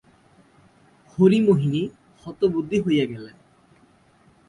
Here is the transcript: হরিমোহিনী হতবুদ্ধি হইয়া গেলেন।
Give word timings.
হরিমোহিনী 1.11 1.81
হতবুদ্ধি 2.23 2.77
হইয়া 2.85 3.05
গেলেন। 3.05 3.35